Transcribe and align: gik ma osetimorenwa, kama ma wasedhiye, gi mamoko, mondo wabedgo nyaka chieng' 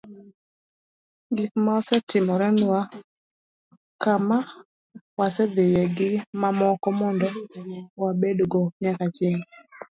gik 1.35 1.53
ma 1.65 1.71
osetimorenwa, 1.79 2.79
kama 4.03 4.37
ma 4.45 4.45
wasedhiye, 5.19 5.81
gi 5.97 6.09
mamoko, 6.41 6.87
mondo 6.99 7.27
wabedgo 8.01 8.61
nyaka 8.81 9.05
chieng' 9.15 9.43